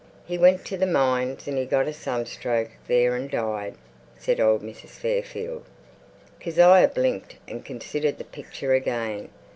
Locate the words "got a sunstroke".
1.67-2.71